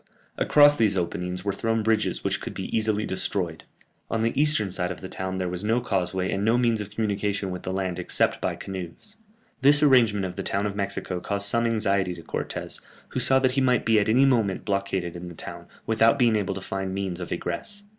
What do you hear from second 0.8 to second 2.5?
openings were thrown bridges which